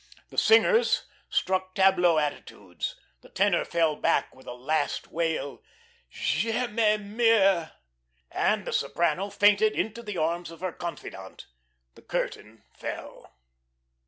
The 0.31 0.37
singers 0.39 1.05
struck 1.29 1.75
tableau 1.75 2.17
attitudes, 2.17 2.95
the 3.21 3.29
tenor 3.29 3.63
fell 3.63 3.95
back 3.95 4.33
with 4.33 4.47
a 4.47 4.53
last 4.53 5.09
wail: 5.09 5.61
"Je 6.09 6.65
me 6.65 6.97
meurs," 6.97 7.69
and 8.31 8.65
the 8.65 8.73
soprano 8.73 9.29
fainted 9.29 9.73
into 9.73 10.01
the 10.01 10.17
arms 10.17 10.49
of 10.49 10.61
her 10.61 10.73
confidante. 10.73 11.45
The 11.93 12.01
curtain 12.01 12.63
fell. 12.73 13.31